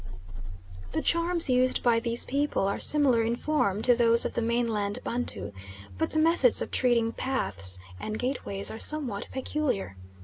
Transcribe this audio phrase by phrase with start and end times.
[0.93, 4.97] The charms used by these people are similar in form to those of the mainland
[5.03, 5.51] Bantu,
[5.99, 9.95] but the methods of treating paths and gateways are somewhat peculiar.